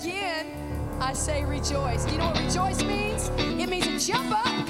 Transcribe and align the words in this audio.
again, 0.00 0.46
I 1.00 1.12
say 1.12 1.44
rejoice. 1.44 2.10
You 2.10 2.18
know 2.18 2.26
what 2.26 2.40
rejoice 2.40 2.82
means? 2.82 3.30
It 3.38 3.68
means 3.68 3.86
to 3.86 4.12
jump 4.12 4.32
up 4.32 4.65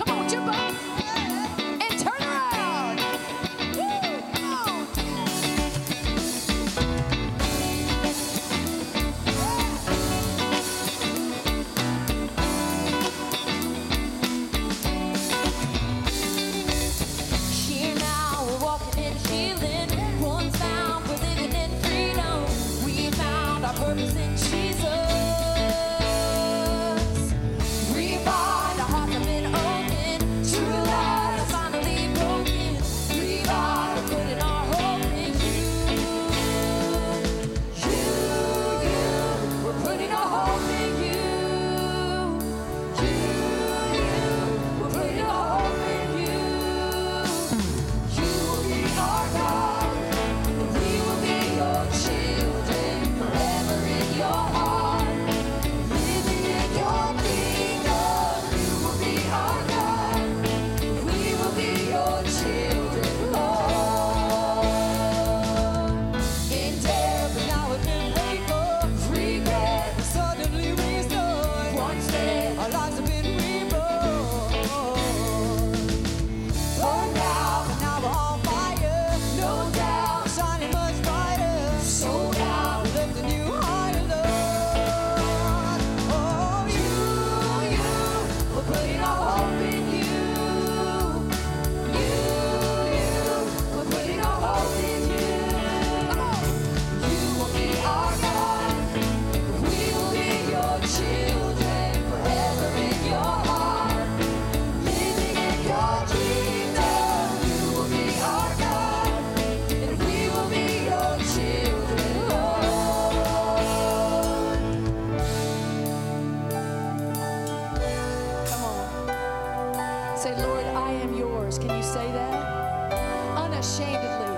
say, 120.27 120.43
Lord, 120.43 120.67
I 120.67 120.91
am 120.91 121.15
yours. 121.15 121.57
Can 121.57 121.71
you 121.77 121.83
say 121.85 122.11
that? 122.11 123.39
Unashamedly, 123.39 124.37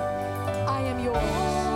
I 0.66 0.82
am 0.82 1.02
yours. 1.02 1.67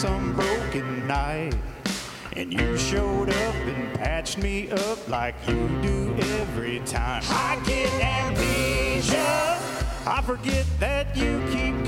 some 0.00 0.32
broken 0.32 1.06
night. 1.06 1.54
And 2.32 2.50
you 2.50 2.78
showed 2.78 3.28
up 3.28 3.54
and 3.54 3.98
patched 3.98 4.38
me 4.38 4.70
up 4.70 5.08
like 5.10 5.34
you 5.46 5.68
do 5.82 6.16
every 6.40 6.80
time. 6.86 7.22
I 7.26 7.60
get 7.66 7.92
amnesia. 8.02 9.58
I 10.06 10.22
forget 10.24 10.64
that 10.78 11.14
you 11.14 11.42
keep 11.52 11.84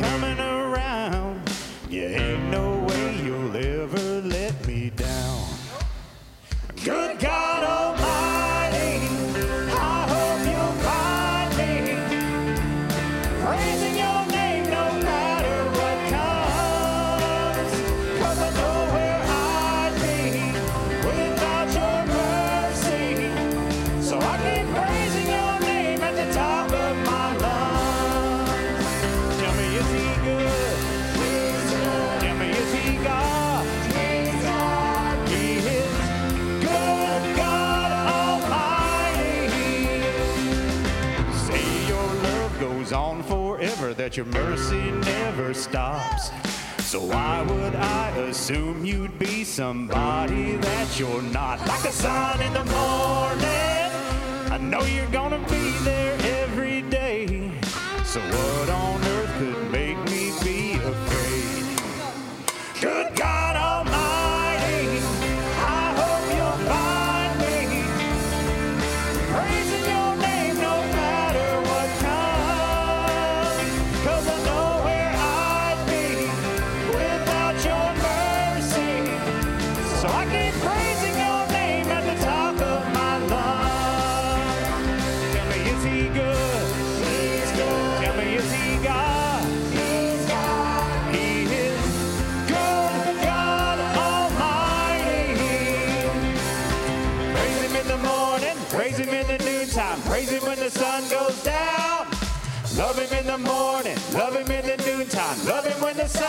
assume 48.43 48.85
you'd 48.85 49.17
be 49.21 49.45
somebody 49.45 50.57
that 50.57 50.99
you're 50.99 51.23
not? 51.23 51.65
Like 51.65 51.81
the 51.83 51.93
sun 51.93 52.43
in 52.43 52.53
the 52.53 52.65
morning, 52.65 54.51
I 54.51 54.59
know 54.59 54.83
you're 54.83 55.07
gonna 55.13 55.22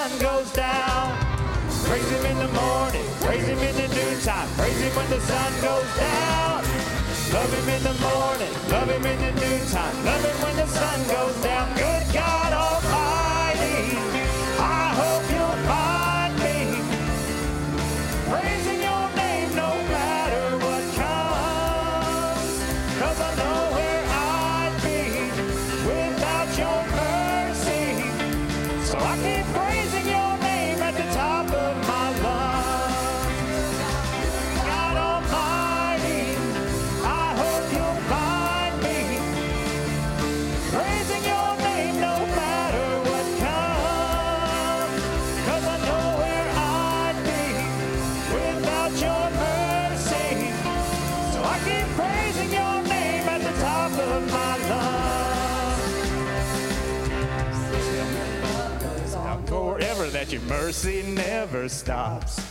sun 0.09 0.19
goes 0.19 0.51
down. 0.51 1.17
Praise 1.85 2.09
him 2.09 2.25
in 2.25 2.37
the 2.37 2.47
morning, 2.47 3.05
praise 3.21 3.45
him 3.45 3.59
in 3.59 3.75
the 3.75 3.87
noontime, 3.95 4.47
praise 4.57 4.79
him 4.81 4.95
when 4.95 5.09
the 5.09 5.19
sun 5.21 5.51
goes 5.61 5.97
down. 5.97 6.63
Love 7.33 7.53
him 7.53 7.69
in 7.69 7.83
the 7.83 7.95
morning, 8.07 8.53
love 8.69 8.89
him 8.89 9.05
in 9.05 9.19
the 9.19 9.31
noontime, 9.41 10.05
love 10.05 10.23
him 10.23 10.37
when 10.43 10.55
the 10.57 10.67
sun 10.67 10.99
goes 11.07 11.43
down. 11.43 11.82
Your 60.33 60.41
mercy 60.43 61.03
never 61.03 61.69
stops. 61.69 62.41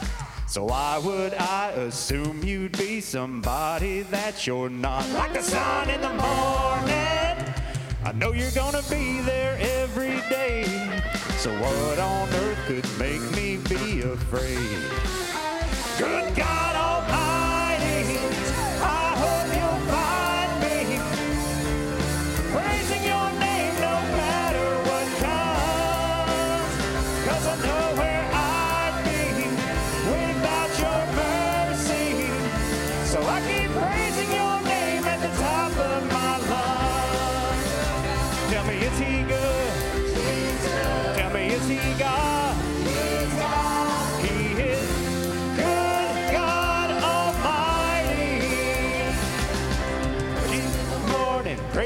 So 0.47 0.67
why 0.67 0.99
would 0.99 1.35
I 1.35 1.71
assume 1.71 2.45
you'd 2.45 2.79
be 2.79 3.01
somebody 3.01 4.03
that 4.03 4.47
you're 4.47 4.71
not? 4.71 5.09
Like 5.11 5.33
the 5.33 5.43
sun 5.43 5.91
in 5.91 6.01
the 6.01 6.11
morning. 6.11 7.55
I 8.05 8.13
know 8.15 8.33
you're 8.33 8.53
gonna 8.53 8.85
be 8.89 9.21
there 9.23 9.59
every 9.81 10.21
day. 10.31 10.63
So 11.39 11.51
what 11.59 11.99
on 11.99 12.29
earth 12.29 12.59
could 12.67 12.87
make 13.01 13.23
me 13.35 13.57
be 13.57 14.03
afraid? 14.03 14.79
Good 15.99 16.37
God 16.37 16.77
Almighty, 16.77 17.32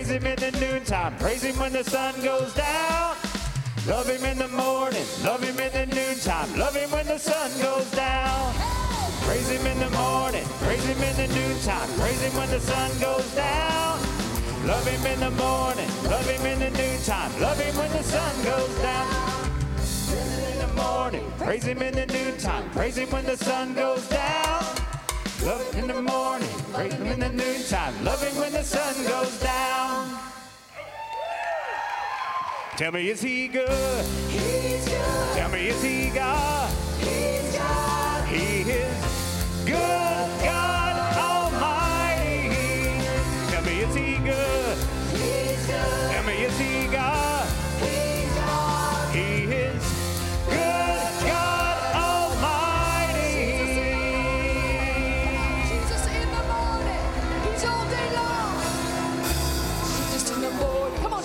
praise 0.07 0.23
him 0.23 0.27
in 0.27 0.39
the 0.39 0.61
noontime, 0.61 1.17
praise 1.19 1.43
him 1.43 1.59
when 1.59 1.73
the 1.73 1.83
sun 1.83 2.15
goes 2.23 2.55
down. 2.55 3.17
Love 3.89 4.09
him 4.09 4.25
in 4.25 4.39
the 4.39 4.49
morning, 4.49 5.05
love 5.25 5.43
him 5.43 5.59
in 5.59 5.73
the 5.73 5.95
noontime, 5.95 6.57
love 6.57 6.77
him 6.77 6.91
when 6.93 7.07
the 7.07 7.19
sun 7.19 7.51
goes 7.61 7.91
down. 7.91 8.55
Praise 9.27 9.51
him 9.51 9.67
in 9.67 9.79
the 9.81 9.91
morning, 9.91 10.45
praise 10.63 10.85
him 10.85 11.03
in 11.03 11.17
the 11.17 11.27
noontime, 11.35 11.89
praise 11.99 12.21
him 12.23 12.37
when 12.37 12.49
the 12.51 12.61
sun 12.61 12.91
goes 13.01 13.35
down. 13.35 13.99
Love 14.65 14.87
him 14.87 15.07
in 15.07 15.19
the 15.19 15.31
morning, 15.33 15.91
love 16.05 16.27
him 16.27 16.47
in 16.47 16.59
the 16.61 16.71
noontime, 16.71 17.41
love 17.41 17.59
him 17.59 17.77
when 17.77 17.91
the 17.91 18.03
sun 18.05 18.45
goes 18.45 18.79
down. 18.79 19.51
In 20.15 20.59
the 20.59 20.73
morning, 20.75 21.33
praise 21.39 21.65
him 21.65 21.83
in 21.83 21.95
the 21.95 22.07
noontime, 22.07 22.71
praise 22.71 22.97
him 22.97 23.11
when 23.11 23.25
the 23.25 23.37
sun 23.37 23.75
goes 23.75 24.07
down. 24.09 24.65
Love 25.43 25.75
him 25.75 25.83
in 25.83 25.97
the 25.97 26.03
morning, 26.03 26.49
praise 26.73 26.95
him 26.95 27.07
in 27.07 27.19
the 27.19 27.29
noontime, 27.29 28.05
love 28.05 28.23
him 28.23 28.37
when 28.37 28.53
the 28.53 28.63
sun 28.63 28.95
goes 29.05 29.41
down. 29.41 29.66
Tell 32.77 32.93
me, 32.93 33.09
is 33.09 33.23
he 33.23 33.49
good? 33.49 34.05
He's 34.29 34.85
good. 34.87 35.35
Tell 35.35 35.49
me, 35.49 35.69
is 35.69 35.83
he 35.83 36.11
God? 36.11 36.71
He's 36.99 37.57
God. 37.57 38.29
He 38.29 38.71
is 38.71 39.65
good, 39.65 40.06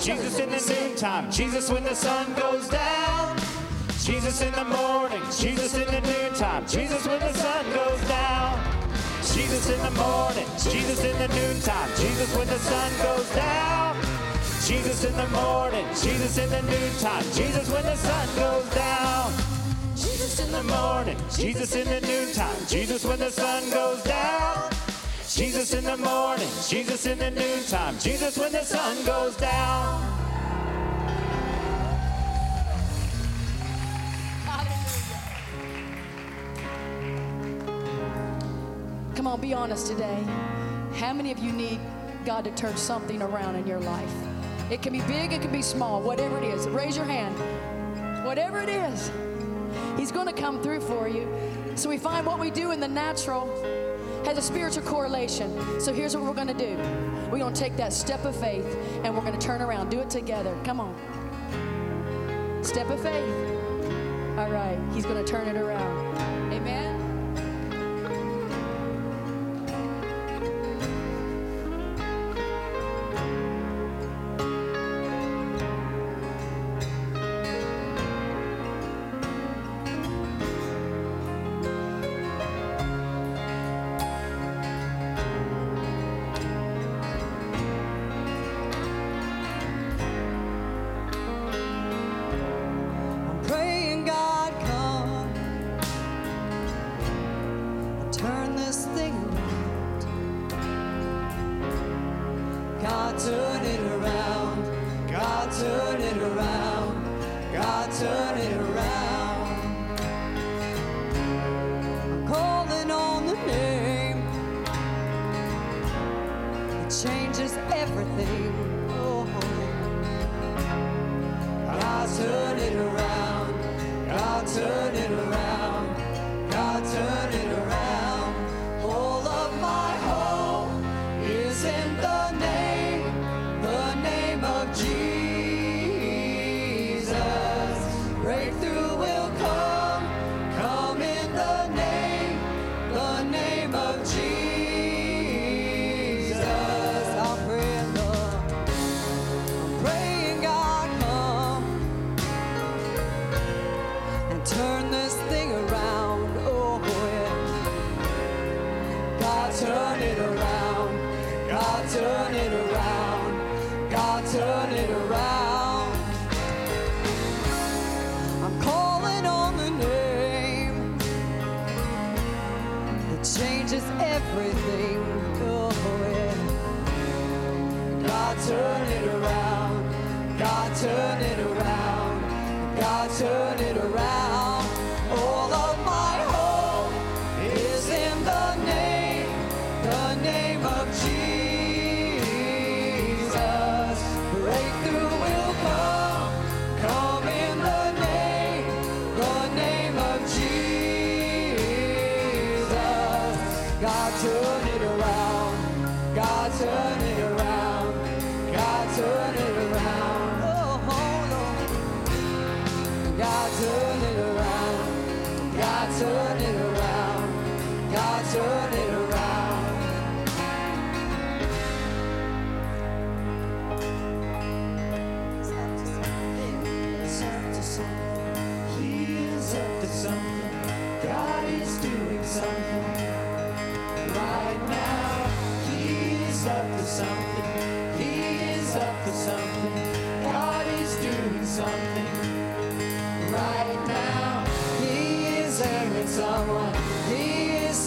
Jesus 0.02 0.40
in 0.40 0.50
the 0.50 0.74
noontime, 0.74 1.32
Jesus 1.32 1.70
when 1.70 1.84
the 1.84 1.94
sun 1.94 2.34
goes 2.34 2.68
down. 2.70 3.38
Jesus 4.00 4.42
in 4.42 4.52
the 4.54 4.64
morning, 4.64 5.22
Jesus 5.38 5.76
in 5.76 5.86
the 5.86 6.02
noontime, 6.02 6.66
Jesus 6.66 7.06
when 7.06 7.20
the 7.20 7.32
sun 7.34 7.66
goes 7.72 8.02
down. 8.08 8.60
Jesus 9.22 9.70
in 9.70 9.80
the 9.84 9.92
morning, 9.92 10.48
Jesus 10.58 11.04
in 11.04 11.16
the 11.20 11.28
noontime, 11.28 11.90
Jesus 11.98 12.36
when 12.36 12.48
the 12.48 12.58
sun 12.58 12.92
goes 13.04 13.30
down. 13.36 13.96
Jesus 14.66 15.04
in 15.04 15.16
the 15.16 15.28
morning, 15.28 15.86
Jesus 15.90 16.38
in 16.40 16.50
the 16.50 16.62
noontime, 16.64 17.24
Jesus 17.34 17.70
when 17.70 17.84
the 17.84 17.96
sun 17.96 18.28
goes 18.36 18.70
down. 18.74 19.32
Jesus 19.96 20.40
in 20.40 20.52
the 20.52 20.64
morning, 20.64 21.18
Jesus 21.30 21.76
in 21.76 21.86
the 21.86 22.02
noontime, 22.02 22.66
Jesus 22.68 23.06
when 23.06 23.20
the 23.20 23.30
sun 23.30 23.70
goes 23.70 24.02
down. 24.02 24.51
Jesus 25.36 25.74
in 25.74 25.86
the 25.86 25.96
morning, 25.96 26.50
Jesus 26.68 27.06
in 27.06 27.18
the 27.18 27.32
noontime, 27.32 27.98
Jesus 28.00 28.38
when 28.38 28.52
the 28.52 28.64
sun 28.64 29.06
goes 29.06 29.34
down. 29.38 30.02
Come 39.16 39.26
on, 39.26 39.40
be 39.40 39.54
honest 39.54 39.88
today. 39.88 40.22
How 40.96 41.14
many 41.14 41.32
of 41.32 41.40
you 41.40 41.54
need 41.54 41.80
God 42.26 42.44
to 42.44 42.52
turn 42.52 42.76
something 42.76 43.22
around 43.22 43.56
in 43.56 43.66
your 43.66 43.80
life? 43.80 44.14
It 44.70 44.82
can 44.82 44.92
be 44.92 45.02
big, 45.02 45.32
it 45.32 45.42
can 45.42 45.52
be 45.52 45.62
small, 45.62 46.02
whatever 46.02 46.40
it 46.40 46.44
is. 46.44 46.68
Raise 46.68 46.98
your 46.98 47.06
hand. 47.06 47.36
Whatever 48.26 48.60
it 48.60 48.70
is, 48.70 49.10
He's 49.98 50.12
going 50.12 50.28
to 50.28 50.34
come 50.34 50.62
through 50.62 50.82
for 50.82 51.08
you. 51.08 51.26
So 51.76 51.88
we 51.88 51.98
find 51.98 52.26
what 52.26 52.38
we 52.38 52.52
do 52.52 52.72
in 52.72 52.82
the 52.82 52.88
natural 52.88 53.48
has 54.26 54.38
a 54.38 54.42
spiritual 54.42 54.84
correlation. 54.84 55.80
So 55.80 55.94
here's 55.94 56.16
what 56.16 56.26
we're 56.26 56.34
going 56.34 56.48
to 56.48 56.54
do 56.54 56.78
we're 57.32 57.40
going 57.40 57.54
to 57.54 57.60
take 57.60 57.78
that 57.78 57.94
step 57.94 58.26
of 58.26 58.36
faith 58.36 58.66
and 59.04 59.16
we're 59.16 59.22
going 59.22 59.38
to 59.38 59.46
turn 59.46 59.62
around. 59.62 59.90
Do 59.90 60.00
it 60.00 60.10
together. 60.10 60.56
Come 60.64 60.80
on. 60.80 60.96
Step 62.64 62.90
of 62.90 63.02
faith. 63.02 63.52
All 64.38 64.50
right, 64.50 64.80
He's 64.94 65.06
going 65.06 65.24
to 65.24 65.30
turn 65.30 65.48
it 65.48 65.58
around. 65.58 66.18
Amen. 66.54 66.91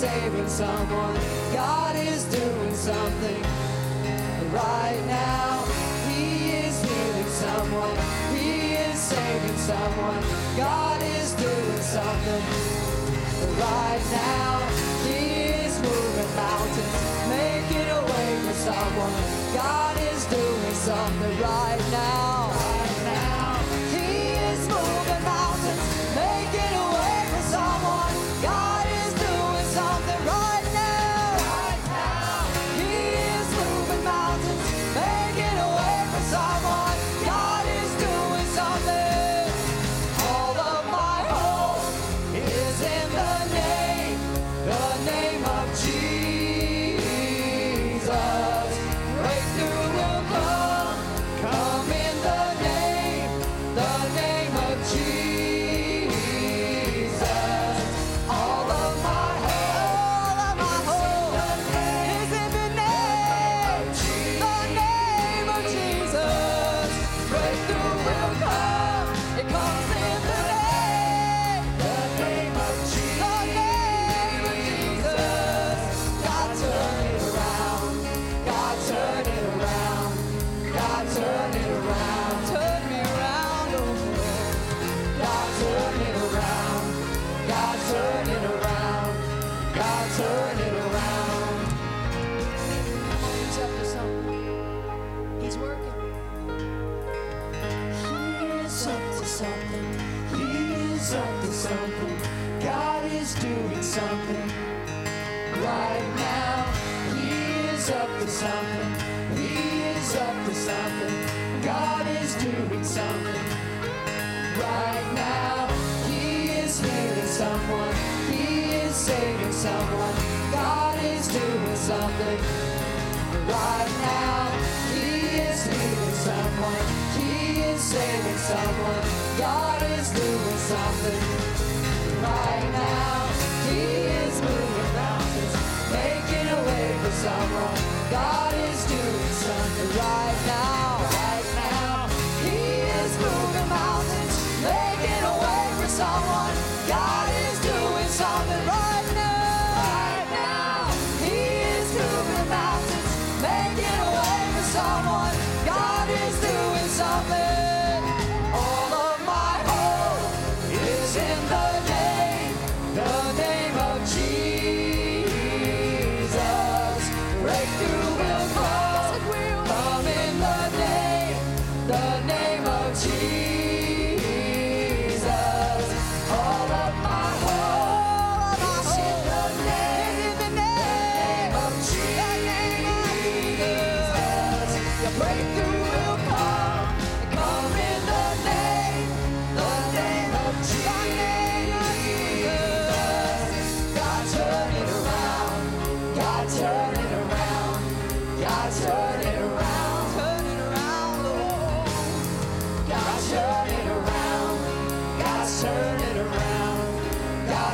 Saving 0.05 0.49
someone. 0.49 1.15
God 1.53 1.97
is 1.97 2.25
doing 2.25 2.75
something 2.75 3.43
right 4.53 5.03
now. 5.07 5.65
He 6.09 6.25
is 6.65 6.75
healing 6.85 7.31
someone. 7.45 7.97
He 8.37 8.75
is 8.87 8.99
saving 8.99 9.59
someone. 9.71 10.23
God 10.59 11.01
is 11.19 11.33
doing 11.33 11.83
something 11.97 12.43
right 13.65 14.05
now. 14.13 14.53
He 15.09 15.23
is 15.65 15.73
moving 15.81 16.31
mountains, 16.37 16.97
making 17.41 17.89
a 17.99 18.03
way 18.13 18.31
for 18.45 18.57
someone. 18.69 19.15
God 19.55 19.97
is 20.13 20.27
doing 20.27 20.75
something 20.89 21.35
right 21.41 21.83
now. 21.91 22.44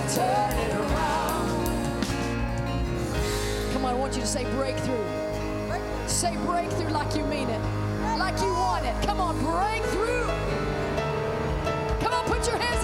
turn 0.08 0.52
it 0.58 0.74
around. 0.74 2.04
Come 3.72 3.84
on, 3.84 3.94
I 3.94 3.98
want 3.98 4.14
you 4.14 4.22
to 4.22 4.26
say 4.26 4.44
breakthrough. 4.54 5.04
breakthrough. 5.68 6.08
Say 6.08 6.36
breakthrough 6.46 6.90
like 6.90 7.14
you 7.16 7.24
mean 7.24 7.48
it, 7.48 7.60
like 8.18 8.38
you 8.40 8.52
want 8.52 8.84
it. 8.84 8.94
Come 9.06 9.20
on, 9.20 9.36
breakthrough. 9.38 10.26
Come 12.00 12.12
on, 12.14 12.24
put 12.24 12.46
your 12.46 12.56
hands 12.58 12.79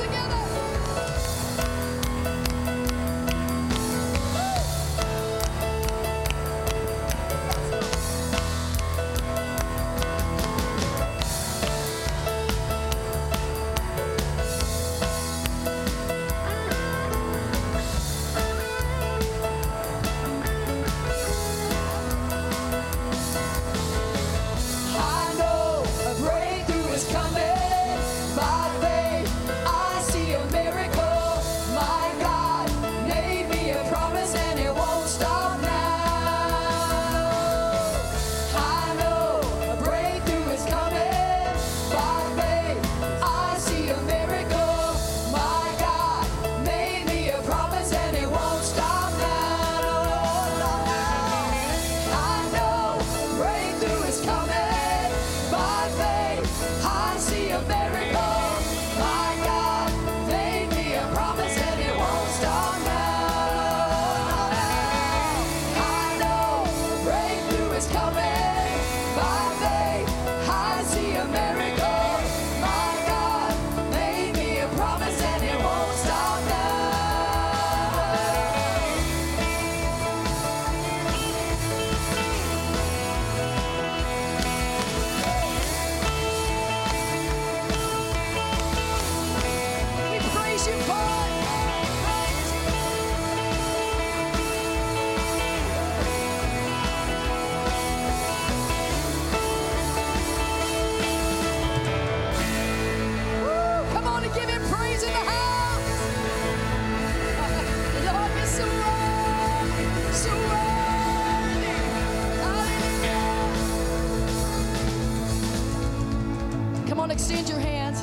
Come 116.87 117.01
on, 117.01 117.11
extend 117.11 117.49
your 117.49 117.59
hands. 117.59 118.01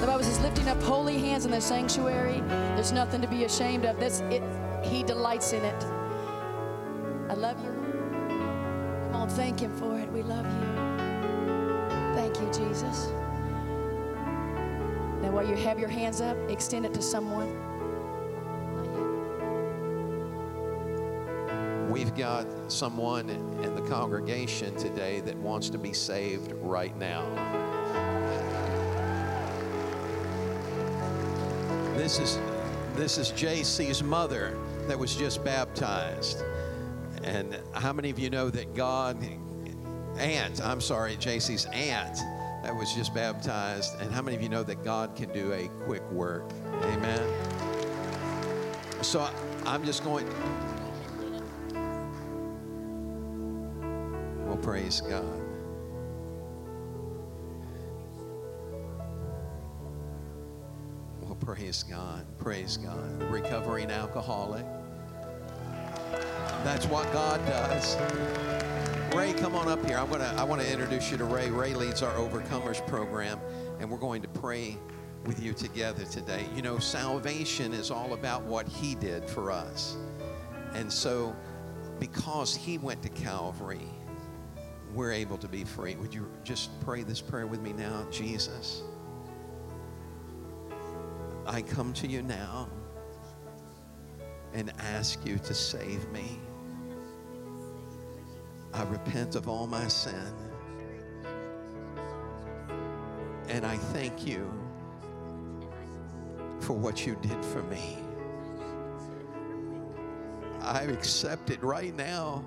The 0.00 0.06
Bible 0.06 0.22
says, 0.22 0.40
lifting 0.40 0.68
up 0.68 0.80
holy 0.82 1.18
hands 1.18 1.44
in 1.44 1.50
the 1.50 1.60
sanctuary. 1.60 2.40
There's 2.74 2.92
nothing 2.92 3.20
to 3.20 3.26
be 3.26 3.44
ashamed 3.44 3.84
of. 3.84 3.98
This, 3.98 4.20
it, 4.30 4.42
He 4.84 5.02
delights 5.02 5.52
in 5.52 5.64
it. 5.64 5.84
I 7.28 7.34
love 7.34 7.58
you. 7.64 7.72
Come 9.10 9.16
on, 9.16 9.28
thank 9.28 9.60
Him 9.60 9.76
for 9.76 9.98
it. 9.98 10.10
We 10.12 10.22
love 10.22 10.46
you. 10.46 12.14
Thank 12.14 12.40
you, 12.40 12.46
Jesus. 12.46 13.08
Now, 15.20 15.32
while 15.32 15.46
you 15.46 15.56
have 15.56 15.78
your 15.78 15.88
hands 15.88 16.20
up, 16.20 16.36
extend 16.48 16.86
it 16.86 16.94
to 16.94 17.02
someone. 17.02 17.70
we've 21.90 22.14
got 22.14 22.46
someone 22.70 23.28
in 23.28 23.74
the 23.74 23.82
congregation 23.82 24.74
today 24.76 25.18
that 25.20 25.36
wants 25.36 25.68
to 25.68 25.76
be 25.76 25.92
saved 25.92 26.52
right 26.62 26.96
now. 26.96 27.69
This 32.10 32.18
is 32.18 32.38
this 32.96 33.18
is 33.18 33.30
JC's 33.30 34.02
mother 34.02 34.58
that 34.88 34.98
was 34.98 35.14
just 35.14 35.44
baptized. 35.44 36.42
And 37.22 37.56
how 37.72 37.92
many 37.92 38.10
of 38.10 38.18
you 38.18 38.30
know 38.30 38.50
that 38.50 38.74
God 38.74 39.24
aunt, 40.18 40.60
I'm 40.60 40.80
sorry, 40.80 41.14
JC's 41.14 41.66
aunt 41.66 42.16
that 42.64 42.74
was 42.74 42.92
just 42.94 43.14
baptized, 43.14 43.92
and 44.00 44.10
how 44.10 44.22
many 44.22 44.36
of 44.36 44.42
you 44.42 44.48
know 44.48 44.64
that 44.64 44.82
God 44.82 45.14
can 45.14 45.32
do 45.32 45.52
a 45.52 45.68
quick 45.84 46.02
work? 46.10 46.50
Amen. 46.82 47.32
So 49.02 49.30
I'm 49.64 49.84
just 49.84 50.02
going 50.02 50.26
Well, 54.48 54.56
praise 54.56 55.00
God. 55.00 55.49
Praise 61.54 61.82
God. 61.82 62.24
Praise 62.38 62.76
God. 62.76 63.22
Recovering 63.24 63.90
alcoholic. 63.90 64.64
That's 66.62 66.86
what 66.86 67.12
God 67.12 67.44
does. 67.44 67.96
Ray, 69.12 69.32
come 69.32 69.56
on 69.56 69.66
up 69.66 69.84
here. 69.84 69.98
I'm 69.98 70.08
gonna, 70.08 70.32
I 70.38 70.44
want 70.44 70.62
to 70.62 70.72
introduce 70.72 71.10
you 71.10 71.16
to 71.16 71.24
Ray. 71.24 71.50
Ray 71.50 71.74
leads 71.74 72.04
our 72.04 72.14
Overcomers 72.14 72.86
program, 72.86 73.40
and 73.80 73.90
we're 73.90 73.98
going 73.98 74.22
to 74.22 74.28
pray 74.28 74.78
with 75.26 75.42
you 75.42 75.52
together 75.52 76.04
today. 76.04 76.46
You 76.54 76.62
know, 76.62 76.78
salvation 76.78 77.72
is 77.72 77.90
all 77.90 78.14
about 78.14 78.44
what 78.44 78.68
He 78.68 78.94
did 78.94 79.28
for 79.28 79.50
us. 79.50 79.96
And 80.74 80.92
so, 80.92 81.34
because 81.98 82.54
He 82.54 82.78
went 82.78 83.02
to 83.02 83.08
Calvary, 83.08 83.88
we're 84.94 85.12
able 85.12 85.38
to 85.38 85.48
be 85.48 85.64
free. 85.64 85.96
Would 85.96 86.14
you 86.14 86.30
just 86.44 86.78
pray 86.82 87.02
this 87.02 87.20
prayer 87.20 87.48
with 87.48 87.60
me 87.60 87.72
now? 87.72 88.06
Jesus, 88.12 88.84
I 91.46 91.62
come 91.62 91.92
to 91.94 92.06
you 92.06 92.22
now 92.22 92.68
and 94.52 94.72
ask 94.78 95.24
you 95.24 95.38
to 95.38 95.54
save 95.54 96.08
me. 96.10 96.38
I 98.72 98.82
repent 98.84 99.34
of 99.34 99.48
all 99.48 99.66
my 99.66 99.88
sin. 99.88 100.32
And 103.48 103.66
I 103.66 103.76
thank 103.76 104.26
you 104.26 104.50
for 106.60 106.74
what 106.74 107.06
you 107.06 107.16
did 107.20 107.44
for 107.46 107.62
me. 107.64 107.98
I 110.60 110.82
accept 110.82 111.50
it 111.50 111.62
right 111.62 111.94
now. 111.96 112.44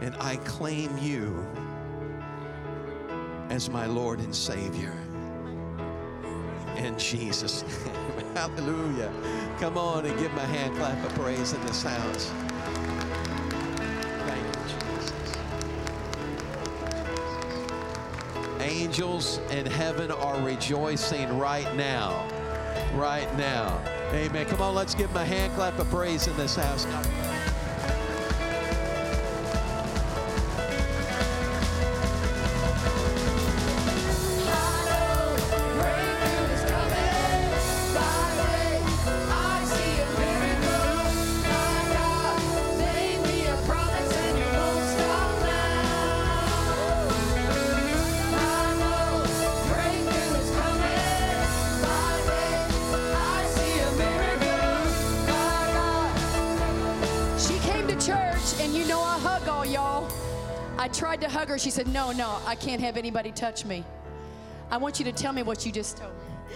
And 0.00 0.14
I 0.18 0.36
claim 0.44 0.98
you 0.98 1.46
as 3.48 3.70
my 3.70 3.86
Lord 3.86 4.18
and 4.18 4.34
Savior. 4.34 5.01
In 6.82 6.98
Jesus' 6.98 7.62
name. 7.62 8.26
Hallelujah. 8.34 9.12
Come 9.60 9.78
on 9.78 10.04
and 10.04 10.18
give 10.18 10.32
my 10.34 10.44
hand 10.44 10.74
clap 10.74 11.04
of 11.04 11.14
praise 11.14 11.52
in 11.52 11.64
this 11.64 11.84
house. 11.84 12.32
Thank 14.26 14.44
you, 14.44 14.62
Jesus. 14.98 15.36
Angels 18.60 19.38
in 19.52 19.64
heaven 19.64 20.10
are 20.10 20.40
rejoicing 20.40 21.38
right 21.38 21.72
now. 21.76 22.28
Right 22.94 23.32
now. 23.36 23.80
Amen. 24.12 24.44
Come 24.46 24.60
on, 24.60 24.74
let's 24.74 24.96
give 24.96 25.12
my 25.14 25.24
hand 25.24 25.54
clap 25.54 25.78
of 25.78 25.88
praise 25.88 26.26
in 26.26 26.36
this 26.36 26.56
house. 26.56 26.84
She 61.62 61.70
said, 61.70 61.86
No, 61.86 62.10
no, 62.10 62.40
I 62.44 62.56
can't 62.56 62.80
have 62.80 62.96
anybody 62.96 63.30
touch 63.30 63.64
me. 63.64 63.84
I 64.68 64.78
want 64.78 64.98
you 64.98 65.04
to 65.04 65.12
tell 65.12 65.32
me 65.32 65.44
what 65.44 65.64
you 65.64 65.70
just 65.70 65.96
told 65.96 66.12
me. 66.12 66.54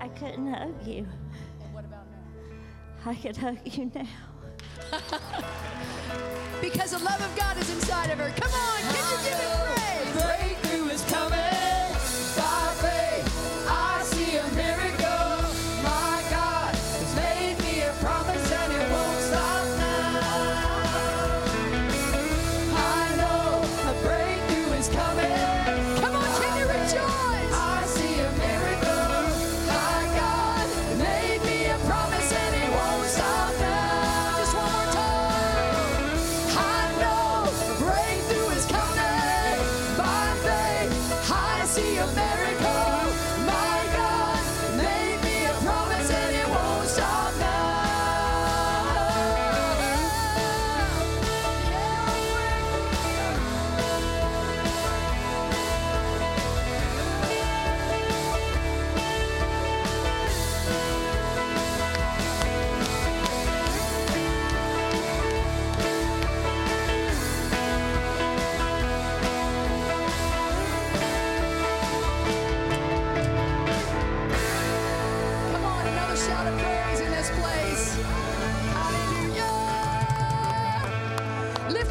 I 0.00 0.08
couldn't 0.08 0.52
hug 0.52 0.84
you. 0.84 1.06
And 1.62 1.72
what 1.72 1.84
about 1.84 2.04
now? 2.10 3.10
I 3.12 3.14
could 3.14 3.36
hug 3.36 3.58
you 3.64 3.92
now. 3.94 4.08
Because 6.60 6.92
the 6.92 6.98
love 6.98 7.20
of 7.20 7.36
God 7.36 7.58
is 7.58 7.70
inside 7.70 8.10
of 8.10 8.18
her. 8.18 8.30
Come 8.30 8.50
on, 8.50 8.80
can 8.80 9.10
you 9.10 9.30
give 9.30 9.38
it 9.38 9.55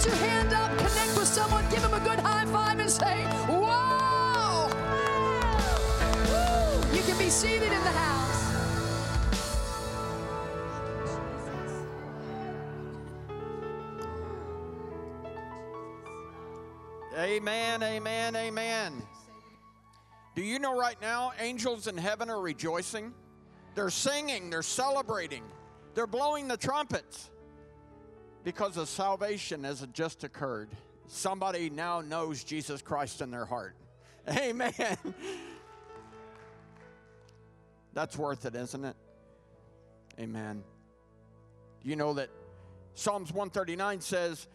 Your 0.05 0.13
hand 0.17 0.53
up, 0.53 0.69
connect 0.77 1.17
with 1.17 1.25
someone, 1.25 1.67
give 1.71 1.81
them 1.81 1.95
a 1.95 1.99
good 2.01 2.19
high 2.19 2.45
five, 2.45 2.77
and 2.77 2.91
say! 2.91 3.25
Woo! 3.49 3.65
You 6.95 7.01
can 7.01 7.17
be 7.17 7.31
seated 7.31 7.71
in 7.71 7.83
the 7.83 7.89
house. 7.89 8.25
Amen, 17.17 17.81
amen, 17.81 18.35
amen. 18.35 19.01
Do 20.35 20.43
you 20.43 20.59
know 20.59 20.77
right 20.77 21.01
now 21.01 21.31
angels 21.39 21.87
in 21.87 21.97
heaven 21.97 22.29
are 22.29 22.41
rejoicing? 22.41 23.11
They're 23.73 23.89
singing, 23.89 24.51
they're 24.51 24.61
celebrating, 24.61 25.45
they're 25.95 26.05
blowing 26.05 26.47
the 26.47 26.57
trumpets 26.57 27.31
because 28.45 28.77
of 28.77 28.87
salvation 28.87 29.63
has 29.63 29.85
just 29.91 30.23
occurred. 30.23 30.69
Somebody 31.07 31.69
now 31.69 31.99
knows 31.99 32.43
Jesus 32.43 32.81
Christ 32.81 33.21
in 33.21 33.31
their 33.31 33.45
heart. 33.45 33.75
Amen. 34.29 34.73
That's 37.93 38.17
worth 38.17 38.45
it, 38.45 38.55
isn't 38.55 38.85
it? 38.85 38.95
Amen. 40.19 40.63
You 41.83 41.95
know 41.95 42.13
that 42.13 42.29
Psalms 42.93 43.33
139 43.33 43.99
says 43.99 44.47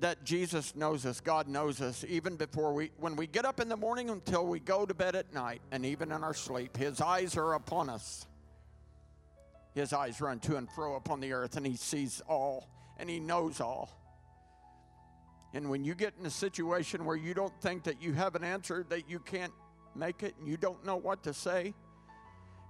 that 0.00 0.24
Jesus 0.24 0.74
knows 0.76 1.04
us, 1.04 1.20
God 1.20 1.48
knows 1.48 1.80
us, 1.80 2.04
even 2.08 2.36
before 2.36 2.72
we, 2.72 2.92
when 2.98 3.16
we 3.16 3.26
get 3.26 3.44
up 3.44 3.60
in 3.60 3.68
the 3.68 3.76
morning 3.76 4.10
until 4.10 4.46
we 4.46 4.60
go 4.60 4.86
to 4.86 4.94
bed 4.94 5.16
at 5.16 5.32
night, 5.34 5.60
and 5.72 5.84
even 5.84 6.12
in 6.12 6.24
our 6.24 6.34
sleep. 6.34 6.76
His 6.76 7.00
eyes 7.00 7.36
are 7.36 7.54
upon 7.54 7.90
us. 7.90 8.26
His 9.74 9.92
eyes 9.92 10.20
run 10.20 10.38
to 10.40 10.56
and 10.56 10.68
fro 10.70 10.94
upon 10.94 11.20
the 11.20 11.32
earth, 11.32 11.56
and 11.56 11.66
He 11.66 11.76
sees 11.76 12.22
all, 12.28 12.68
and 12.98 13.08
He 13.08 13.20
knows 13.20 13.60
all. 13.60 13.90
And 15.52 15.70
when 15.70 15.84
you 15.84 15.94
get 15.94 16.14
in 16.18 16.26
a 16.26 16.30
situation 16.30 17.04
where 17.04 17.16
you 17.16 17.32
don't 17.32 17.58
think 17.60 17.84
that 17.84 18.02
you 18.02 18.12
have 18.12 18.34
an 18.34 18.42
answer, 18.42 18.84
that 18.88 19.08
you 19.08 19.20
can't 19.20 19.52
make 19.94 20.22
it, 20.22 20.34
and 20.38 20.48
you 20.48 20.56
don't 20.56 20.84
know 20.84 20.96
what 20.96 21.22
to 21.24 21.32
say, 21.32 21.74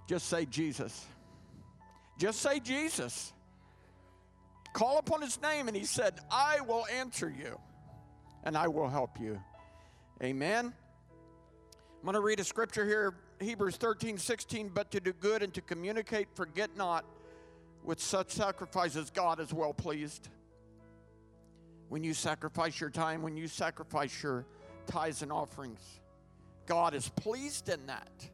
just 0.07 0.27
say 0.27 0.45
Jesus. 0.45 1.05
Just 2.17 2.41
say 2.41 2.59
Jesus. 2.59 3.33
Call 4.73 4.99
upon 4.99 5.21
his 5.21 5.41
name, 5.41 5.67
and 5.67 5.75
he 5.75 5.85
said, 5.85 6.19
I 6.29 6.61
will 6.61 6.85
answer 6.87 7.33
you 7.35 7.59
and 8.45 8.55
I 8.55 8.67
will 8.67 8.87
help 8.87 9.19
you. 9.19 9.41
Amen. 10.23 10.71
I'm 10.71 12.03
going 12.03 12.13
to 12.13 12.21
read 12.21 12.39
a 12.39 12.43
scripture 12.43 12.85
here 12.85 13.15
Hebrews 13.39 13.75
13, 13.77 14.17
16. 14.17 14.69
But 14.73 14.91
to 14.91 14.99
do 14.99 15.11
good 15.11 15.43
and 15.43 15.53
to 15.55 15.61
communicate, 15.61 16.27
forget 16.35 16.77
not 16.77 17.03
With 17.85 18.01
such 18.01 18.31
sacrifices, 18.31 19.11
God 19.11 19.39
is 19.39 19.53
well 19.53 19.73
pleased. 19.73 20.29
When 21.87 22.03
you 22.03 22.15
sacrifice 22.15 22.81
your 22.81 22.89
time, 22.89 23.21
when 23.21 23.37
you 23.37 23.47
sacrifice 23.47 24.23
your 24.23 24.43
tithes 24.87 25.21
and 25.21 25.31
offerings, 25.31 25.79
God 26.65 26.95
is 26.95 27.09
pleased 27.09 27.69
in 27.69 27.85
that. 27.85 28.27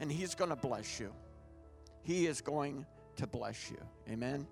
And 0.00 0.10
He's 0.10 0.34
going 0.34 0.50
to 0.50 0.56
bless 0.56 0.98
you. 0.98 1.12
He 2.02 2.26
is 2.26 2.40
going 2.40 2.84
to 3.16 3.26
bless 3.28 3.70
you. 3.70 3.78
Amen. 4.10 4.48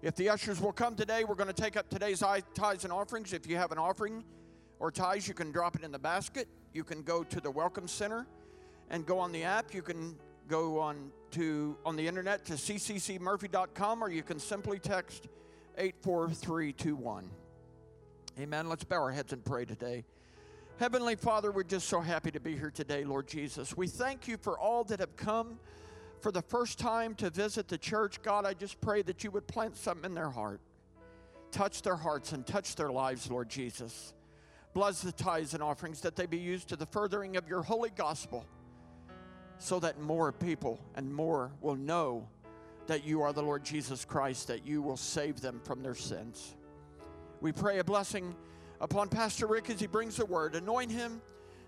If 0.00 0.16
the 0.16 0.30
ushers 0.30 0.58
will 0.58 0.72
come 0.72 0.96
today, 0.96 1.24
we're 1.24 1.34
going 1.34 1.52
to 1.52 1.62
take 1.62 1.76
up 1.76 1.90
today's 1.90 2.22
tithes 2.54 2.84
and 2.84 2.92
offerings. 2.92 3.34
If 3.34 3.46
you 3.46 3.56
have 3.56 3.70
an 3.70 3.78
offering 3.78 4.24
or 4.80 4.90
tithes, 4.90 5.28
you 5.28 5.34
can 5.34 5.52
drop 5.52 5.76
it 5.76 5.84
in 5.84 5.92
the 5.92 5.98
basket. 5.98 6.48
You 6.72 6.84
can 6.84 7.02
go 7.02 7.22
to 7.22 7.40
the 7.40 7.50
Welcome 7.50 7.86
Center 7.86 8.26
and 8.88 9.04
go 9.04 9.18
on 9.18 9.30
the 9.30 9.44
app. 9.44 9.74
You 9.74 9.82
can 9.82 10.16
go 10.48 10.78
on 10.80 11.10
to 11.32 11.76
on 11.84 11.96
the 11.96 12.06
internet 12.06 12.44
to 12.46 12.54
cccmurphy.com 12.54 14.04
or 14.04 14.10
you 14.10 14.22
can 14.22 14.38
simply 14.38 14.78
text 14.78 15.28
84321. 15.78 17.30
Amen. 18.38 18.68
Let's 18.68 18.84
bow 18.84 18.96
our 18.96 19.10
heads 19.10 19.32
and 19.32 19.44
pray 19.44 19.64
today. 19.64 20.04
Heavenly 20.78 21.16
Father, 21.16 21.52
we're 21.52 21.62
just 21.62 21.88
so 21.88 22.00
happy 22.00 22.30
to 22.30 22.40
be 22.40 22.56
here 22.56 22.70
today, 22.70 23.04
Lord 23.04 23.28
Jesus. 23.28 23.76
We 23.76 23.86
thank 23.86 24.26
you 24.26 24.36
for 24.36 24.58
all 24.58 24.84
that 24.84 25.00
have 25.00 25.16
come 25.16 25.58
for 26.20 26.32
the 26.32 26.42
first 26.42 26.78
time 26.78 27.14
to 27.16 27.30
visit 27.30 27.68
the 27.68 27.78
church. 27.78 28.22
God, 28.22 28.46
I 28.46 28.54
just 28.54 28.80
pray 28.80 29.02
that 29.02 29.22
you 29.22 29.30
would 29.30 29.46
plant 29.46 29.76
something 29.76 30.04
in 30.04 30.14
their 30.14 30.30
heart. 30.30 30.60
Touch 31.50 31.82
their 31.82 31.96
hearts 31.96 32.32
and 32.32 32.46
touch 32.46 32.74
their 32.74 32.90
lives, 32.90 33.30
Lord 33.30 33.48
Jesus. 33.48 34.14
Bless 34.72 35.02
the 35.02 35.12
tithes 35.12 35.52
and 35.52 35.62
offerings 35.62 36.00
that 36.00 36.16
they 36.16 36.26
be 36.26 36.38
used 36.38 36.68
to 36.68 36.76
the 36.76 36.86
furthering 36.86 37.36
of 37.36 37.46
your 37.48 37.62
holy 37.62 37.90
gospel 37.90 38.46
so 39.62 39.78
that 39.78 40.00
more 40.00 40.32
people 40.32 40.80
and 40.96 41.14
more 41.14 41.52
will 41.60 41.76
know 41.76 42.28
that 42.88 43.04
you 43.04 43.22
are 43.22 43.32
the 43.32 43.42
Lord 43.42 43.64
Jesus 43.64 44.04
Christ, 44.04 44.48
that 44.48 44.66
you 44.66 44.82
will 44.82 44.96
save 44.96 45.40
them 45.40 45.60
from 45.62 45.84
their 45.84 45.94
sins. 45.94 46.56
We 47.40 47.52
pray 47.52 47.78
a 47.78 47.84
blessing 47.84 48.34
upon 48.80 49.08
Pastor 49.08 49.46
Rick 49.46 49.70
as 49.70 49.78
he 49.78 49.86
brings 49.86 50.16
the 50.16 50.26
word. 50.26 50.56
Anoint 50.56 50.90
him 50.90 51.22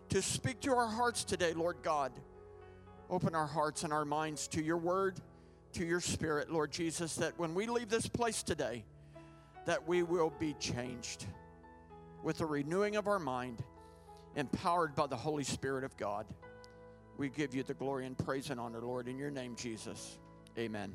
to 0.08 0.20
speak 0.20 0.60
to 0.62 0.74
our 0.74 0.88
hearts 0.88 1.22
today, 1.22 1.52
Lord 1.52 1.76
God. 1.84 2.10
Open 3.10 3.32
our 3.32 3.46
hearts 3.46 3.84
and 3.84 3.92
our 3.92 4.04
minds 4.04 4.48
to 4.48 4.62
your 4.62 4.76
word, 4.78 5.20
to 5.74 5.84
your 5.84 6.00
spirit, 6.00 6.50
Lord 6.50 6.72
Jesus, 6.72 7.14
that 7.14 7.38
when 7.38 7.54
we 7.54 7.66
leave 7.66 7.90
this 7.90 8.08
place 8.08 8.42
today, 8.42 8.84
that 9.66 9.86
we 9.86 10.02
will 10.02 10.32
be 10.40 10.54
changed 10.54 11.26
with 12.24 12.38
the 12.38 12.46
renewing 12.46 12.96
of 12.96 13.06
our 13.06 13.20
mind, 13.20 13.62
empowered 14.34 14.96
by 14.96 15.06
the 15.06 15.16
Holy 15.16 15.44
Spirit 15.44 15.84
of 15.84 15.96
God. 15.96 16.26
We 17.16 17.28
give 17.28 17.54
you 17.54 17.62
the 17.62 17.74
glory 17.74 18.06
and 18.06 18.18
praise 18.18 18.50
and 18.50 18.58
honor, 18.58 18.80
Lord, 18.80 19.08
in 19.08 19.18
your 19.18 19.30
name, 19.30 19.54
Jesus. 19.54 20.18
Amen. 20.58 20.92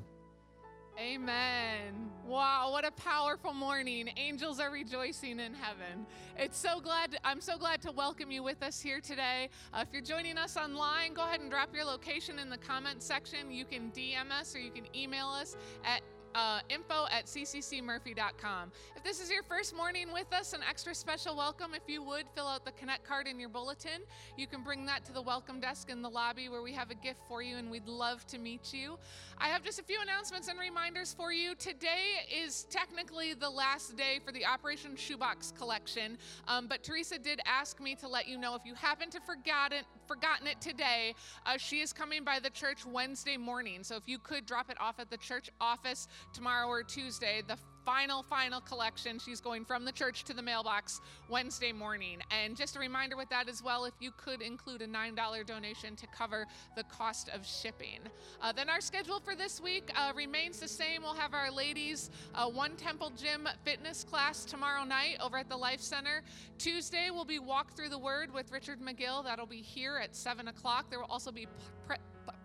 Amen. 1.00 2.12
Wow, 2.28 2.72
what 2.72 2.86
a 2.86 2.92
powerful 2.92 3.54
morning. 3.54 4.10
Angels 4.18 4.60
are 4.60 4.70
rejoicing 4.70 5.40
in 5.40 5.54
heaven. 5.54 6.06
It's 6.38 6.58
so 6.58 6.82
glad 6.82 7.18
I'm 7.24 7.40
so 7.40 7.58
glad 7.58 7.82
to 7.84 7.92
welcome 7.94 8.32
you 8.32 8.44
with 8.44 8.62
us 8.62 8.82
here 8.82 9.00
today. 9.00 9.48
Uh, 9.74 9.86
if 9.88 9.94
you're 9.94 10.02
joining 10.02 10.38
us 10.38 10.58
online, 10.58 11.14
go 11.14 11.24
ahead 11.24 11.40
and 11.40 11.50
drop 11.50 11.74
your 11.74 11.86
location 11.86 12.38
in 12.38 12.50
the 12.50 12.58
comment 12.58 13.02
section. 13.02 13.50
You 13.50 13.64
can 13.64 13.92
DM 13.92 14.30
us 14.38 14.54
or 14.54 14.60
you 14.60 14.72
can 14.72 14.84
email 14.94 15.28
us 15.28 15.56
at 15.86 16.02
uh, 16.36 16.60
info 16.70 17.06
at 17.12 17.26
cccmurphy.com. 17.26 18.72
If 18.96 19.04
this 19.04 19.20
is 19.20 19.30
your 19.30 19.44
first 19.44 19.76
morning 19.76 20.08
with 20.14 20.32
us, 20.34 20.54
an 20.54 20.62
extra 20.68 20.94
special 20.94 21.36
welcome. 21.36 21.72
If 21.74 21.84
you 21.88 22.04
would 22.04 22.26
fill 22.36 22.48
out 22.48 22.66
the 22.66 22.72
Connect 22.72 23.04
card 23.04 23.28
in 23.28 23.40
your 23.40 23.50
bulletin, 23.50 24.02
you 24.38 24.48
can 24.48 24.64
bring 24.64 24.86
that 24.86 25.06
to 25.06 25.14
the 25.14 25.22
welcome 25.22 25.60
desk 25.60 25.90
in 25.90 26.02
the 26.02 26.10
lobby 26.10 26.50
where 26.50 26.62
we 26.62 26.74
have 26.74 26.92
a 26.92 26.96
gift 26.96 27.20
for 27.28 27.42
you 27.42 27.58
and 27.58 27.70
we'd 27.70 27.88
love 27.88 28.26
to 28.28 28.38
meet 28.38 28.74
you. 28.74 28.98
I 29.38 29.48
have 29.48 29.64
just 29.64 29.80
a 29.80 29.84
few 29.84 30.02
announcements 30.02 30.50
and 30.50 30.60
reminders 30.60 31.14
for 31.14 31.32
you. 31.32 31.56
Today 31.56 32.26
is 32.44 32.66
technically 32.70 33.34
the 33.34 33.50
last 33.50 33.96
day 33.96 34.20
for 34.26 34.32
the 34.32 34.46
Operation 34.46 34.96
Shoebox 34.96 35.54
collection, 35.58 36.18
um, 36.48 36.68
but 36.68 36.84
Teresa 36.84 37.18
did 37.18 37.40
ask 37.46 37.80
me 37.80 37.96
to 37.96 38.08
let 38.08 38.28
you 38.28 38.38
know 38.38 38.56
if 38.56 38.66
you 38.66 38.76
happen 38.76 39.10
to 39.12 39.20
forget 39.22 39.72
it, 39.72 39.86
forgotten 40.08 40.48
it 40.48 40.60
today, 40.60 41.14
uh, 41.46 41.58
she 41.58 41.80
is 41.82 41.94
coming 41.94 42.24
by 42.24 42.40
the 42.40 42.50
church 42.50 42.86
Wednesday 42.86 43.38
morning. 43.38 43.84
So 43.84 43.96
if 43.96 44.08
you 44.08 44.20
could 44.20 44.46
drop 44.46 44.70
it 44.70 44.78
off 44.82 45.00
at 45.00 45.10
the 45.10 45.18
church 45.18 45.50
office 45.62 46.08
tomorrow 46.34 46.68
or 46.68 46.84
Tuesday, 46.84 47.42
the 47.48 47.58
final, 47.90 48.22
final 48.22 48.62
collection. 48.62 49.18
She's 49.18 49.42
going 49.42 49.66
from 49.66 49.84
the 49.84 49.92
church 49.92 50.24
to 50.26 50.34
the 50.34 50.44
mailbox 50.44 51.02
Wednesday 51.28 51.72
morning. 51.72 52.20
And 52.30 52.56
just 52.56 52.76
a 52.76 52.80
reminder 52.80 53.18
with 53.18 53.30
that 53.30 53.50
as 53.50 53.64
well, 53.64 53.86
if 53.86 53.96
you 54.00 54.12
could 54.16 54.44
include 54.44 54.84
a 54.84 54.88
$9 54.88 55.46
donation 55.46 55.96
to 55.96 56.06
cover 56.08 56.46
the 56.76 56.84
cost 56.84 57.30
of 57.30 57.46
shipping. 57.46 58.00
Uh, 58.42 58.52
then 58.52 58.70
our 58.70 58.80
schedule 58.80 59.20
for 59.20 59.36
this 59.36 59.60
week 59.60 59.90
uh, 59.96 60.12
remains 60.16 60.60
the 60.60 60.68
same. 60.68 61.02
We'll 61.02 61.16
have 61.16 61.34
our 61.34 61.52
ladies' 61.52 62.12
uh, 62.36 62.48
One 62.48 62.76
Temple 62.76 63.12
Gym 63.18 63.50
fitness 63.64 64.04
class 64.04 64.46
tomorrow 64.46 64.84
night 64.84 65.18
over 65.20 65.38
at 65.38 65.50
the 65.50 65.58
Life 65.58 65.82
Center. 65.82 66.22
Tuesday, 66.60 67.10
we'll 67.12 67.26
be 67.26 67.40
Walk 67.40 67.76
Through 67.76 67.90
the 67.90 67.98
Word 67.98 68.32
with 68.32 68.52
Richard 68.52 68.80
McGill. 68.82 69.24
That'll 69.24 69.48
be 69.48 69.62
here 69.62 69.98
at 69.98 70.16
7 70.16 70.48
o'clock. 70.48 70.92
There 70.92 71.00
will 71.00 71.08
also 71.08 71.32
be 71.32 71.48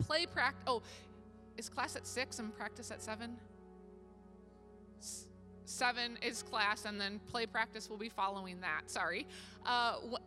play 0.03 0.25
practice. 0.25 0.63
Oh, 0.67 0.83
is 1.57 1.69
class 1.69 1.97
at 1.97 2.07
6 2.07 2.39
and 2.39 2.57
practice 2.57 2.91
at 2.91 3.03
7? 3.03 3.37
Seven 5.65 6.19
is 6.23 6.43
class, 6.43 6.85
and 6.85 7.01
then 7.01 7.21
play 7.31 7.47
practice 7.47 7.89
will 7.89 7.97
be 7.97 8.09
following 8.09 8.61
that. 8.61 8.91
Sorry. 8.91 9.27
Uh, 9.65 9.95
wh- 10.13 10.23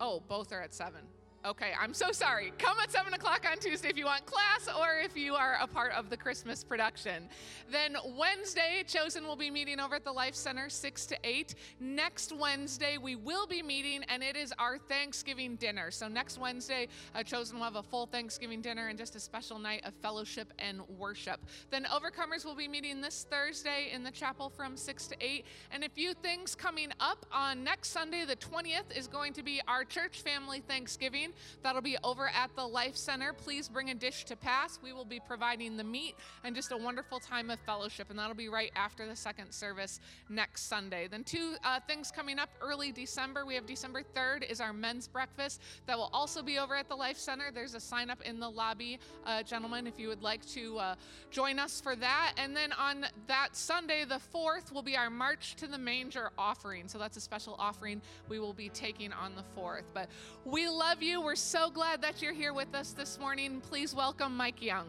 oh, 0.00 0.22
both 0.28 0.52
are 0.52 0.60
at 0.60 0.74
seven. 0.74 1.02
Okay, 1.42 1.72
I'm 1.80 1.94
so 1.94 2.12
sorry. 2.12 2.52
Come 2.58 2.76
at 2.82 2.92
7 2.92 3.14
o'clock 3.14 3.46
on 3.50 3.56
Tuesday 3.56 3.88
if 3.88 3.96
you 3.96 4.04
want 4.04 4.26
class 4.26 4.68
or 4.78 4.98
if 5.02 5.16
you 5.16 5.34
are 5.34 5.56
a 5.62 5.66
part 5.66 5.92
of 5.92 6.10
the 6.10 6.16
Christmas 6.16 6.62
production. 6.62 7.30
Then 7.72 7.96
Wednesday, 8.18 8.84
Chosen 8.86 9.26
will 9.26 9.36
be 9.36 9.50
meeting 9.50 9.80
over 9.80 9.94
at 9.94 10.04
the 10.04 10.12
Life 10.12 10.34
Center 10.34 10.68
6 10.68 11.06
to 11.06 11.16
8. 11.24 11.54
Next 11.80 12.36
Wednesday, 12.36 12.98
we 12.98 13.16
will 13.16 13.46
be 13.46 13.62
meeting 13.62 14.02
and 14.10 14.22
it 14.22 14.36
is 14.36 14.52
our 14.58 14.76
Thanksgiving 14.76 15.56
dinner. 15.56 15.90
So 15.90 16.08
next 16.08 16.36
Wednesday, 16.36 16.88
uh, 17.14 17.22
Chosen 17.22 17.56
will 17.56 17.64
have 17.64 17.76
a 17.76 17.82
full 17.82 18.04
Thanksgiving 18.04 18.60
dinner 18.60 18.88
and 18.88 18.98
just 18.98 19.16
a 19.16 19.20
special 19.20 19.58
night 19.58 19.80
of 19.86 19.94
fellowship 20.02 20.52
and 20.58 20.82
worship. 20.98 21.40
Then 21.70 21.84
Overcomers 21.84 22.44
will 22.44 22.54
be 22.54 22.68
meeting 22.68 23.00
this 23.00 23.26
Thursday 23.30 23.88
in 23.94 24.04
the 24.04 24.10
chapel 24.10 24.50
from 24.50 24.76
6 24.76 25.06
to 25.06 25.16
8. 25.18 25.46
And 25.72 25.84
a 25.84 25.88
few 25.88 26.12
things 26.12 26.54
coming 26.54 26.90
up 27.00 27.24
on 27.32 27.64
next 27.64 27.92
Sunday, 27.92 28.26
the 28.26 28.36
20th, 28.36 28.94
is 28.94 29.06
going 29.06 29.32
to 29.32 29.42
be 29.42 29.62
our 29.66 29.84
church 29.84 30.20
family 30.20 30.60
Thanksgiving. 30.68 31.29
That'll 31.62 31.82
be 31.82 31.96
over 32.04 32.28
at 32.28 32.54
the 32.56 32.66
Life 32.66 32.96
Center. 32.96 33.32
Please 33.32 33.68
bring 33.68 33.90
a 33.90 33.94
dish 33.94 34.24
to 34.26 34.36
pass. 34.36 34.78
We 34.82 34.92
will 34.92 35.04
be 35.04 35.20
providing 35.20 35.76
the 35.76 35.84
meat 35.84 36.14
and 36.44 36.54
just 36.54 36.72
a 36.72 36.76
wonderful 36.76 37.20
time 37.20 37.50
of 37.50 37.58
fellowship, 37.60 38.10
and 38.10 38.18
that'll 38.18 38.34
be 38.34 38.48
right 38.48 38.72
after 38.76 39.06
the 39.06 39.16
second 39.16 39.52
service 39.52 40.00
next 40.28 40.68
Sunday. 40.68 41.08
Then, 41.08 41.24
two 41.24 41.56
uh, 41.64 41.80
things 41.86 42.10
coming 42.10 42.38
up 42.38 42.50
early 42.60 42.92
December. 42.92 43.44
We 43.46 43.54
have 43.54 43.66
December 43.66 44.02
3rd 44.14 44.50
is 44.50 44.60
our 44.60 44.72
men's 44.72 45.08
breakfast 45.08 45.60
that 45.86 45.96
will 45.96 46.10
also 46.12 46.42
be 46.42 46.58
over 46.58 46.74
at 46.74 46.88
the 46.88 46.94
Life 46.94 47.18
Center. 47.18 47.50
There's 47.52 47.74
a 47.74 47.80
sign 47.80 48.10
up 48.10 48.20
in 48.22 48.40
the 48.40 48.48
lobby, 48.48 48.98
uh, 49.26 49.42
gentlemen, 49.42 49.86
if 49.86 49.98
you 49.98 50.08
would 50.08 50.22
like 50.22 50.44
to 50.46 50.78
uh, 50.78 50.94
join 51.30 51.58
us 51.58 51.80
for 51.80 51.96
that. 51.96 52.32
And 52.36 52.56
then 52.56 52.72
on 52.72 53.06
that 53.26 53.56
Sunday, 53.56 54.04
the 54.04 54.20
4th, 54.34 54.72
will 54.72 54.82
be 54.82 54.96
our 54.96 55.10
March 55.10 55.56
to 55.56 55.66
the 55.66 55.78
Manger 55.78 56.30
offering. 56.38 56.88
So 56.88 56.98
that's 56.98 57.16
a 57.16 57.20
special 57.20 57.56
offering 57.58 58.00
we 58.28 58.38
will 58.38 58.52
be 58.52 58.68
taking 58.68 59.12
on 59.12 59.34
the 59.34 59.60
4th. 59.60 59.84
But 59.94 60.08
we 60.44 60.68
love 60.68 61.02
you. 61.02 61.19
We're 61.22 61.36
so 61.36 61.70
glad 61.70 62.00
that 62.00 62.22
you're 62.22 62.32
here 62.32 62.54
with 62.54 62.74
us 62.74 62.92
this 62.92 63.18
morning. 63.18 63.60
Please 63.60 63.94
welcome 63.94 64.36
Mike 64.36 64.62
Young. 64.62 64.86